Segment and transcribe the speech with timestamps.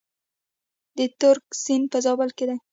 [0.97, 2.57] د ترنک سیند په زابل کې دی